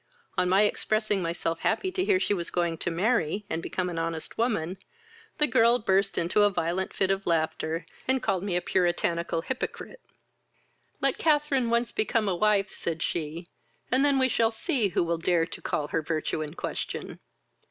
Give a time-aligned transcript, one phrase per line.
[0.35, 3.99] On my expressing myself happy to hear she was going to marry, and become an
[3.99, 4.79] honest woman,
[5.37, 10.01] the girl burst into a violent fit of laughter, and called me a puritanical hypocrite."
[11.01, 13.47] "Let Catharine once become a wife, (said she,)
[13.91, 17.19] and then we shall see who will dare to call her virtue in question.